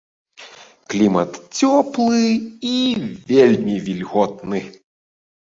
[0.93, 2.23] Клімат цёплы
[2.73, 2.79] і
[3.33, 4.59] вельмі вільготны.